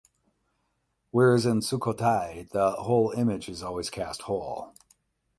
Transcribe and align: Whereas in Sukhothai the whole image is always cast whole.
Whereas 1.11 1.45
in 1.45 1.59
Sukhothai 1.59 2.49
the 2.49 2.71
whole 2.71 3.11
image 3.11 3.47
is 3.47 3.61
always 3.61 3.91
cast 3.91 4.23
whole. 4.23 4.73